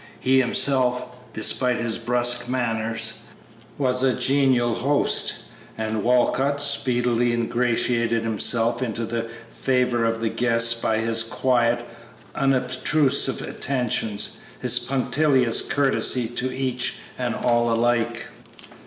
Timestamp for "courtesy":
15.61-16.27